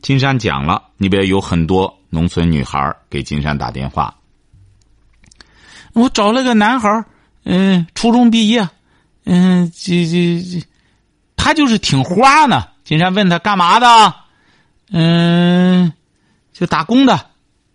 [0.00, 4.16] 金山讲了，你别有很多农村女孩给金山打电话。
[5.92, 7.04] 我找了个男孩
[7.44, 8.68] 嗯，初中毕业，
[9.24, 10.64] 嗯，这这这，
[11.36, 12.68] 他就是挺花呢。
[12.84, 14.14] 金山问他干嘛的，
[14.90, 15.92] 嗯，
[16.52, 17.26] 就打工的，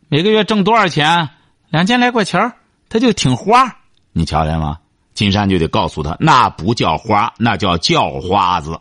[0.10, 1.30] 每个月挣多少钱？
[1.70, 2.54] 两千来块钱
[2.90, 3.76] 他就挺花。
[4.14, 4.80] 你瞧见吗？
[5.14, 8.80] 金山就得告诉他，那不叫花，那叫叫花子。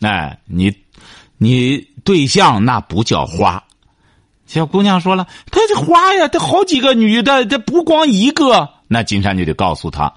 [0.00, 0.72] 哎，你
[1.38, 3.62] 你对象那不叫花。
[4.52, 10.12] 小姑娘说了：“她这花呀，他好几个女的，这不光一个。”那金山就得告诉她，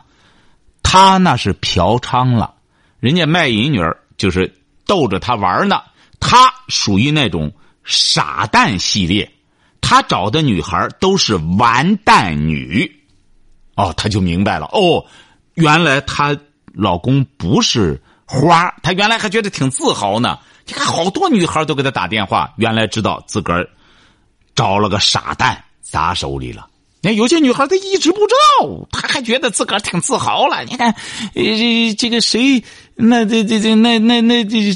[0.84, 2.56] 她那是嫖娼了，
[3.00, 4.54] 人家卖淫女儿就是
[4.86, 5.82] 逗着他玩呢。
[6.20, 7.54] 他属于那种
[7.86, 9.32] 傻蛋系列，
[9.80, 13.04] 他找的女孩都是完蛋女。
[13.76, 14.66] 哦，他就明白了。
[14.74, 15.06] 哦，
[15.54, 16.36] 原来她
[16.74, 20.40] 老公不是花，她原来还觉得挺自豪呢。
[20.66, 23.70] 你看，好多女孩都给他打电话，原来知道自个儿。
[24.56, 26.68] 找了个傻蛋砸手里了。
[27.02, 30.64] 那有些女孩她一直不知道，她还觉得自个儿挺自豪了。
[30.64, 30.90] 你看，
[31.36, 32.64] 呃，这个谁，
[32.96, 34.76] 那这这这那那那这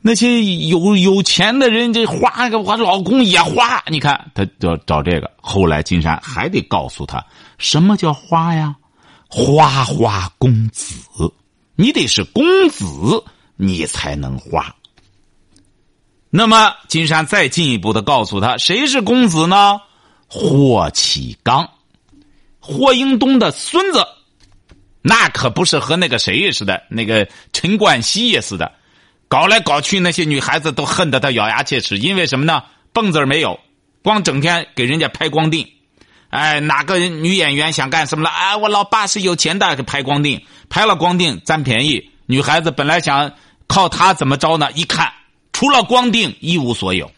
[0.00, 3.82] 那些有有钱的人，这花个我老公也花。
[3.88, 5.30] 你看，他找找这个。
[5.42, 7.22] 后来金山还得告诉他，
[7.58, 8.74] 什么叫花呀？
[9.28, 10.94] 花花公子，
[11.76, 12.86] 你得是公子，
[13.56, 14.74] 你才能花。
[16.30, 19.80] 那么，金山再进一步的告诉他，谁是公子呢？
[20.26, 21.70] 霍启刚，
[22.60, 24.06] 霍英东的孙子，
[25.00, 28.70] 那可不是和那个谁似的，那个陈冠希似的，
[29.26, 31.96] 搞来搞去，那些女孩子都恨得他咬牙切齿。
[31.96, 32.62] 因为什么呢？
[32.92, 33.58] 蹦子没有，
[34.02, 35.66] 光整天给人家拍光腚。
[36.28, 38.28] 哎，哪个女演员想干什么了？
[38.28, 42.10] 哎，我老爸是有钱的，拍光腚，拍了光腚占便宜。
[42.26, 43.32] 女孩子本来想
[43.66, 44.70] 靠他怎么着呢？
[44.72, 45.10] 一看。
[45.58, 47.10] 除了光腚一无所有，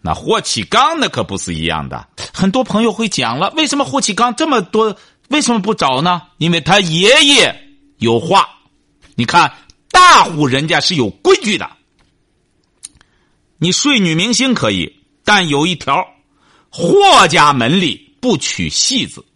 [0.00, 2.06] 那霍启刚那可不是一样的。
[2.32, 4.96] 很多朋友会讲了，为什么霍启刚这么多，
[5.30, 6.22] 为什么不找呢？
[6.38, 7.60] 因为他爷爷
[7.98, 8.48] 有话。
[9.16, 9.52] 你看，
[9.90, 11.68] 大户人家是有规矩的，
[13.58, 16.06] 你睡女明星可以，但有一条，
[16.70, 19.26] 霍家门里不娶戏子。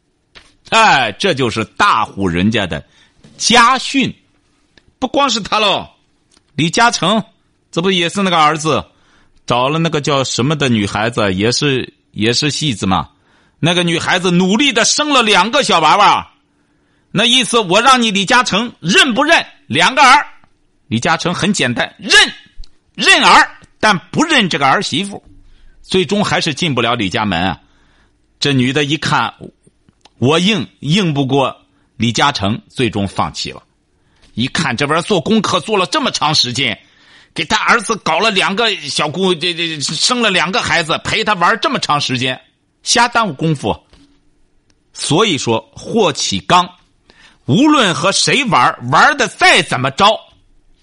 [0.68, 2.86] 哎，这就是大户人家的
[3.36, 4.14] 家训。
[5.00, 5.88] 不光是他喽，
[6.54, 7.20] 李嘉诚。
[7.70, 8.84] 这不也是那个儿子，
[9.46, 13.08] 找了那个叫什么的女孩子，也是也是戏子嘛。
[13.58, 16.32] 那个女孩子努力的生了两个小娃娃，
[17.10, 20.26] 那意思我让你李嘉诚认不认两个儿？
[20.88, 22.12] 李嘉诚很简单，认
[22.94, 25.22] 认儿，但不认这个儿媳妇，
[25.82, 27.60] 最终还是进不了李家门啊。
[28.40, 29.34] 这女的一看，
[30.18, 33.62] 我硬硬不过李嘉诚，最终放弃了。
[34.34, 36.80] 一看这边做功课做了这么长时间，
[37.40, 42.38] 给他儿子搞了两个小姑，这这生了两个孩子，陪他玩这么长时间，
[42.82, 43.74] 瞎耽误功夫。
[44.92, 46.68] 所以说，霍启刚，
[47.46, 50.20] 无论和谁玩，玩的再怎么着，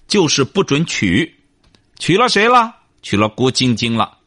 [0.08, 1.32] 就是不准娶。
[2.00, 2.74] 娶了谁了？
[3.02, 4.18] 娶了郭晶晶了。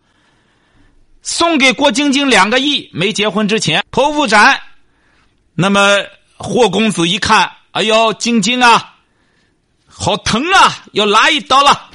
[1.22, 4.58] 送给郭晶晶两个亿，没结婚之前剖腹产。
[5.54, 5.98] 那么
[6.38, 8.96] 霍公子一看，哎呦，晶晶啊，
[9.86, 11.89] 好疼啊，要拉一刀了。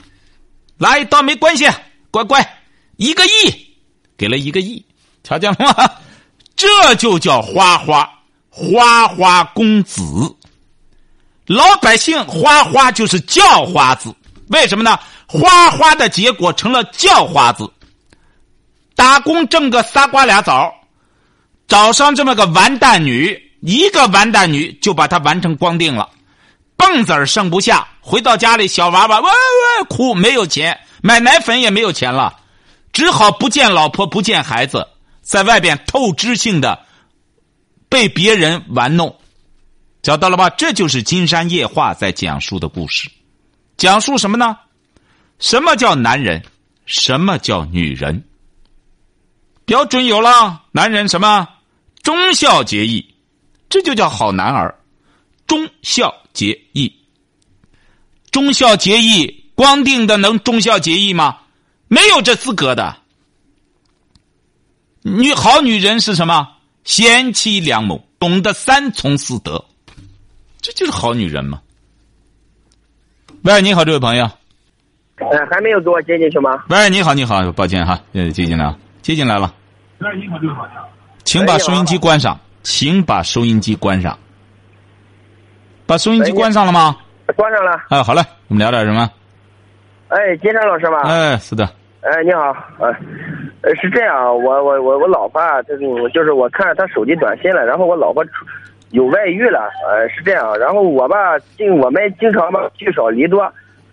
[0.79, 1.67] 来一刀没关系，
[2.11, 2.59] 乖乖，
[2.97, 3.31] 一个亿，
[4.17, 4.85] 给了一个亿，
[5.23, 5.91] 瞧见了吗？
[6.55, 8.11] 这就叫花花
[8.49, 10.03] 花花公子。
[11.47, 14.15] 老百姓花花就是叫花子，
[14.49, 14.99] 为什么呢？
[15.27, 17.71] 花花的结果成了叫花子。
[18.95, 20.73] 打工挣个仨瓜俩枣，
[21.69, 26.09] 找上这么个完蛋女，一个完蛋女就把他完成光腚了，
[26.77, 27.89] 蹦子儿剩不下。
[28.01, 32.37] 回到家里，小娃娃哇哇哭，没有钱买奶粉也没有钱了，
[32.93, 34.87] 只好不见老婆不见孩子，
[35.23, 36.87] 在外边透支性的
[37.89, 39.19] 被别人玩弄，
[40.03, 40.51] 找到了吧？
[40.51, 43.11] 这就是《金山夜话》在讲述的故事，
[43.77, 44.57] 讲述什么呢？
[45.41, 46.45] 什么叫男人？
[46.87, 48.23] 什么叫女人？
[49.65, 51.49] 标准有了，男人什么
[52.05, 53.17] 忠孝节义，
[53.69, 54.79] 这就叫好男儿。
[55.46, 56.92] 忠孝节义，
[58.30, 61.38] 忠孝节义，光腚的能忠孝节义吗？
[61.88, 62.96] 没有这资格的。
[65.02, 66.48] 女好女人是什么？
[66.82, 69.64] 贤妻良母，懂得三从四德，
[70.61, 71.61] 这就是好女人嘛。
[73.42, 74.24] 喂，你好，这位朋友。
[75.16, 76.64] 呃，还没有给我接进去吗？
[76.68, 79.54] 喂，你好，你好，抱歉哈，呃，接进来了，接进来了。
[79.98, 80.68] 喂，你好，你好。
[81.24, 84.18] 请把收音机关上，请把收音机关上。
[85.87, 86.96] 把收音机关上了吗？
[87.37, 87.72] 关上了。
[87.90, 89.09] 哎，好嘞，我们聊点什么？
[90.09, 91.03] 哎，金山老师吧？
[91.05, 91.64] 哎，是的。
[92.03, 92.88] 哎，你好，呃，
[93.62, 98.25] 呃，是这样，我我我我老婆啊，这种就是我看着她手机短信了，然后我老婆
[98.90, 103.42] 有外遇了，呃，是这样，然后我吧，经我们经常吧聚少离多，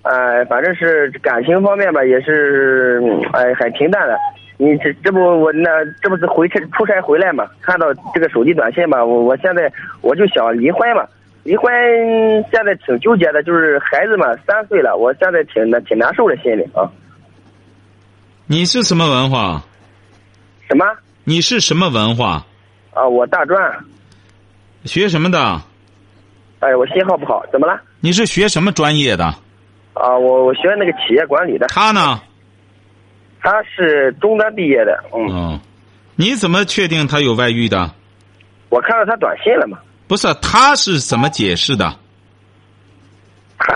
[0.03, 3.01] 呃，反正是感情方面吧也是，
[3.33, 4.17] 哎，很平淡的。
[4.57, 5.69] 你这这不我那
[6.01, 7.47] 这不是回去出差回来嘛？
[7.61, 11.03] 看到这个手机短信嘛，我我现在我就想离婚嘛。
[11.43, 11.71] 离婚
[12.51, 16.89] 现在挺纠结的，就是孩子嘛三岁了，我现在挺难挺难受的心里啊。
[18.47, 19.61] 你是什么文化？
[20.69, 20.85] 什么？
[21.25, 22.45] 你是什么文化？
[22.93, 23.59] 啊，我大专。
[24.85, 25.61] 学什么的？
[26.59, 27.81] 哎，我信号不好，怎么了？
[27.99, 29.25] 你是学什么专业的？
[29.93, 31.67] 啊，我我学那个企业管理的。
[31.67, 32.21] 他呢？
[33.41, 35.03] 他是中专毕业的。
[35.13, 35.27] 嗯。
[35.27, 35.59] 哦，
[36.15, 37.91] 你怎么确定他有外遇的？
[38.69, 39.77] 我看到他短信了嘛。
[40.13, 41.91] 不是，他是怎么解释的？
[43.57, 43.73] 他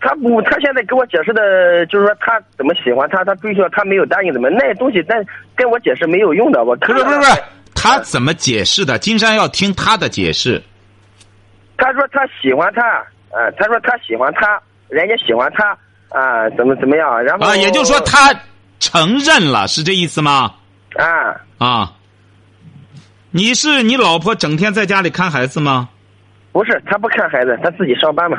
[0.00, 5.22] 他不，他现在给我解释的，就是说他怎么喜欢他，他追求他没有答应怎么那些东西，但
[5.54, 6.64] 跟我解释没有用的。
[6.64, 7.42] 我不是不是不是，
[7.74, 8.98] 他怎么解释的？
[8.98, 10.62] 金山要听他的解释。
[11.76, 12.82] 他说他喜欢他，
[13.36, 14.58] 啊，他说他喜欢他，
[14.88, 15.76] 人家喜欢他，
[16.18, 17.22] 啊，怎么怎么样？
[17.22, 18.32] 然后啊，也就是说他
[18.80, 20.54] 承认了，是这意思吗？
[20.96, 21.92] 啊啊。
[23.36, 25.90] 你是你老婆整天在家里看孩子吗？
[26.52, 28.38] 不是，她不看孩子，她自己上班嘛。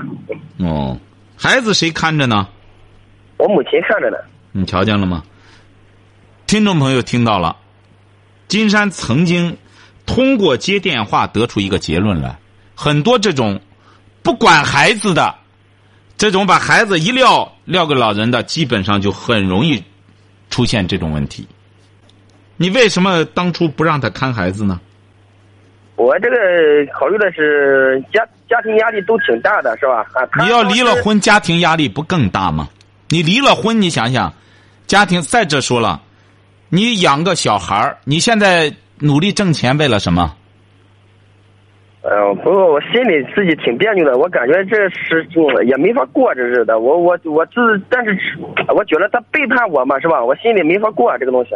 [0.58, 1.00] 哦，
[1.38, 2.48] 孩子谁看着呢？
[3.38, 4.18] 我母亲看着呢。
[4.54, 5.22] 你瞧见了吗？
[6.48, 7.58] 听众朋友听到了，
[8.48, 9.56] 金山曾经
[10.08, 12.40] 通过接电话得出一个结论来：
[12.74, 13.62] 很多这种
[14.24, 15.36] 不管孩子的，
[16.18, 19.84] 这种把孩子一撂撂给老人的，基本上就很容易
[20.50, 21.48] 出现这种问题。
[22.56, 24.82] 你为什么当初不让他看孩子呢？
[25.98, 26.36] 我这个
[26.94, 30.06] 考虑的是家家庭压力都挺大的，是吧？
[30.14, 32.70] 啊，你要离了婚，家庭压力不更大吗？
[33.10, 34.32] 你离了婚，你想想，
[34.86, 36.00] 家庭再者说了，
[36.70, 40.36] 你养个小孩儿，你现在努力挣钱为了什么？
[42.10, 45.28] 呃，不过我心里自己挺别扭的，我感觉这是
[45.66, 46.74] 也没法过这日子。
[46.74, 48.18] 我我我自，但是
[48.74, 50.24] 我觉得他背叛我嘛，是吧？
[50.24, 51.52] 我心里没法过这个东西。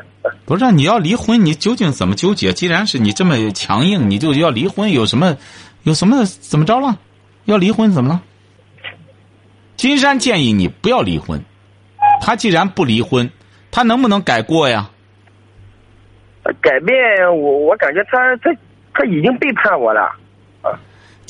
[0.45, 2.51] 不是你要离婚，你究竟怎么纠结？
[2.51, 5.37] 既然是你这么强硬，你就要离婚，有什么，
[5.83, 6.97] 有什么怎么着了？
[7.45, 8.21] 要离婚怎么了？
[9.77, 11.39] 金山建议你不要离婚。
[12.19, 13.29] 他既然不离婚，
[13.71, 14.89] 他能不能改过呀？
[16.59, 16.97] 改变
[17.29, 18.53] 我，我感觉他他
[18.93, 20.11] 他已经背叛我了。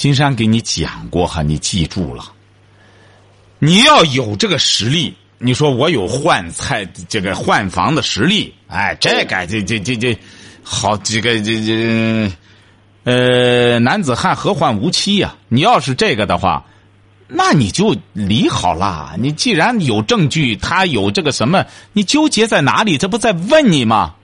[0.02, 2.24] 金山给你讲过哈，你记住了。
[3.60, 10.18] 你要有这个实力，你说我有换菜这个换房的实力，哎，这个这这这这
[10.64, 12.32] 好，这个这这
[13.04, 15.36] 呃，男子汉何患无妻呀？
[15.50, 16.66] 你要是这个的话，
[17.28, 19.14] 那你就离好了。
[19.20, 22.98] 你既然有证据，他有这个什么，你纠结在哪里？
[22.98, 24.16] 这不在问你吗？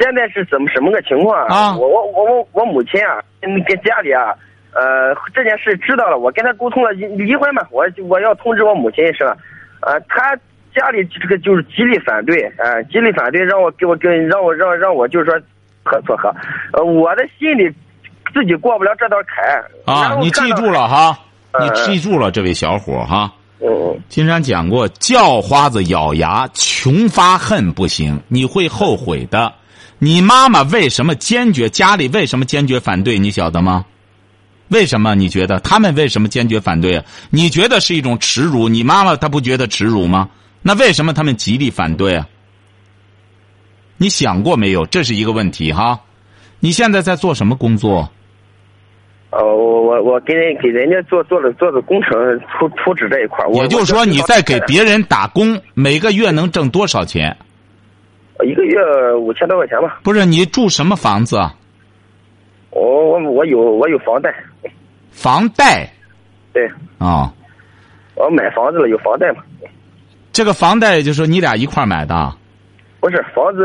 [0.00, 4.34] 现在是怎么什么个情况啊我我我我我母亲啊，跟跟家里啊，
[4.74, 9.36] 呃，这件事知道了，我跟他沟通了离离婚嘛，我我要通知我母亲是吧？
[9.80, 10.36] 呃，他
[10.74, 15.34] 家里这个就是极力反对，呃，极力反对，让我给我跟让我让让我就是说
[15.82, 16.34] 和撮合，
[16.72, 17.68] 呃，我的心里
[18.34, 21.18] 自己过不了这道坎啊，你记住了哈，
[21.52, 23.32] 嗯你记住了，这位小伙儿哈。
[23.60, 29.52] 嗯金山讲过，叫花子咬牙，穷发恨不行，你会后悔的。
[29.98, 31.68] 你妈妈为什么坚决？
[31.68, 33.18] 家里为什么坚决反对？
[33.18, 33.84] 你晓得吗？
[34.68, 35.14] 为什么？
[35.14, 37.04] 你觉得他们为什么坚决反对啊？
[37.30, 38.68] 你觉得是一种耻辱？
[38.68, 40.28] 你妈妈她不觉得耻辱吗？
[40.60, 42.28] 那为什么他们极力反对啊？
[43.96, 44.84] 你想过没有？
[44.86, 46.00] 这是一个问题哈。
[46.60, 48.10] 你现在在做什么工作？
[49.30, 52.10] 呃，我我我给人给人家做做的做的工程
[52.58, 57.36] 图图纸这一块也就是说，你在给别人打工，每个月能挣多少钱？
[58.44, 58.76] 一个月
[59.14, 60.00] 五千多块钱吧。
[60.02, 61.54] 不是你住什么房子啊？
[62.70, 64.32] 我我我有我有房贷，
[65.18, 65.90] 房贷
[66.52, 67.34] 对，啊、
[68.14, 69.42] 我买房子了有房贷嘛。
[70.32, 72.36] 这个房贷就是说你俩一块买的啊，
[73.00, 73.62] 不是房子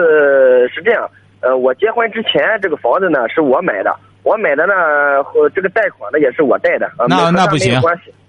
[0.74, 1.08] 是这样，
[1.42, 4.74] 呃，我结婚之前这个房子呢是我买的，我买的呢
[5.24, 7.80] 和这个贷款呢也是我贷的，呃、那那不行。，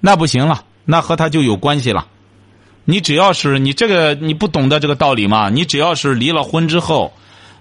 [0.00, 2.06] 那不行了，那和他就有关系了。
[2.84, 5.48] 你只要是你这个你不懂得这个道理吗？
[5.48, 7.14] 你只要是离了婚之后，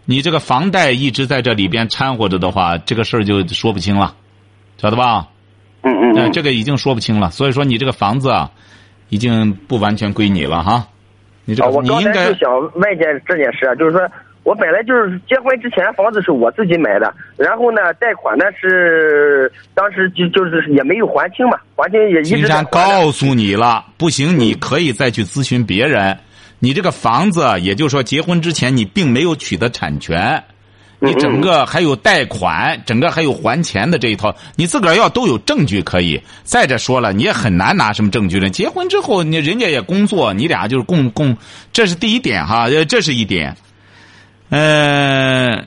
[0.04, 4.14] 你这个房贷一直在这里边掺和着的话，这个事儿就说不清了，
[4.78, 5.28] 晓得吧？
[5.84, 7.30] 呃，嗯嗯嗯，这个已经说不清了。
[7.30, 8.50] 所以说你这个房子啊，
[9.10, 10.88] 已经不完全归你了哈。
[11.46, 14.02] 你这啊，个、我刚才就想问一件这件事啊，就是说
[14.44, 26.18] 我本来就是结婚之前房子是我自己买的，然后呢贷款呢是当时就就是也没有还清嘛，还清也一金山直在还着告诉你了，不行，你可以再去咨询别人。
[26.60, 30.42] 你这个房子，也就是说，结婚之前你并没有取得产权，
[31.06, 36.22] 你整个还有贷款，整个还有还钱的这一套，你自个儿要都有证据可以。
[36.46, 38.50] 再者说了，你也很难拿什么证据了。
[38.50, 41.38] 结婚之后，你人家也工作，你俩就是共共，
[41.74, 43.54] 这是第一点哈，呃这是一点。
[44.50, 45.66] 呃，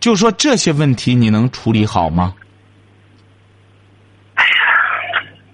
[0.00, 2.34] 就说这些问题你能处理好吗？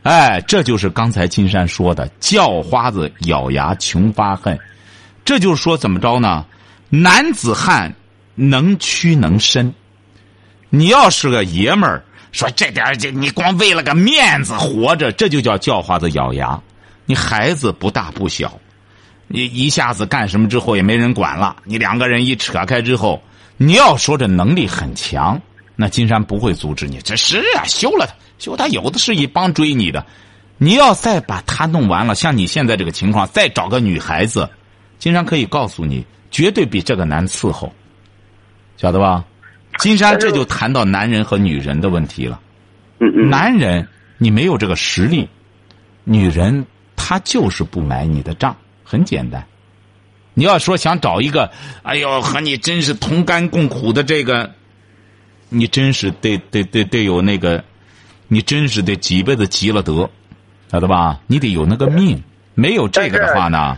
[0.04, 4.56] 哎，这就是刚才金山说的“叫花子咬牙，穷发恨”。
[5.24, 6.44] 这就是说怎么着呢？
[6.90, 7.92] 男子汉
[8.34, 9.72] 能屈能伸。
[10.70, 16.60] 你要是个爷们儿，说这点儿这你光为了个面子活着，这就叫叫花子咬牙。
[17.06, 18.58] 你孩子不大不小，
[19.28, 23.22] 你一下子干什么之后也没人管了，你两个人一扯开之后，
[23.56, 25.40] 你要说这能力很强，
[25.76, 26.98] 那金山不会阻止你。
[27.04, 30.04] 这是啊，休了他，休他有的是一帮追你的。
[30.56, 34.48] 你要再把他弄完了，像你现在这个情况，再找个女孩子，
[34.98, 37.72] 金山可以告诉你，绝对比这个难伺候，
[38.76, 39.24] 晓得吧？
[39.78, 42.40] 金山这就谈到男人和女人的问题了。
[43.00, 45.28] 嗯嗯，男人你没有这个实力，
[46.04, 46.64] 女人
[46.94, 49.44] 她就是不买你的账，很简单。
[50.34, 51.50] 你要说想找一个，
[51.82, 54.52] 哎呦，和你真是同甘共苦的这个，
[55.48, 57.62] 你真是得得得得有那个，
[58.28, 60.08] 你真是得几辈子积了德，
[60.70, 61.20] 晓得吧？
[61.26, 62.22] 你得有那个命，
[62.54, 63.76] 没有这个的话呢，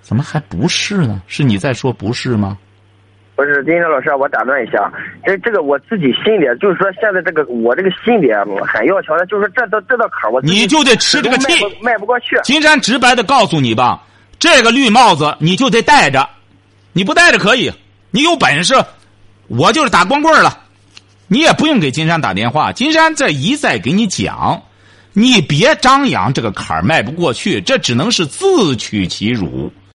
[0.00, 1.22] 怎么还不是呢？
[1.26, 2.58] 是你在说不是吗？
[3.34, 4.92] 不是金山老师啊，我打断一下，
[5.24, 12.38] 这这个我自己心里就是说现在这个我这个心里啊很要强的，就是说这道这道坎儿我你就得吃这个气迈不过去。
[12.44, 14.02] 金山直白的告诉你吧，
[14.38, 16.28] 这个绿帽子你就得戴着，
[16.92, 17.72] 你不戴着可以，
[18.10, 18.74] 你有本事，
[19.48, 20.58] 我就是打光棍了，
[21.26, 24.62] 你也不用给金山打电话，金山这一再给你讲，
[25.14, 29.72] 你别张扬这个坎儿迈不过去，这只能是自取其辱。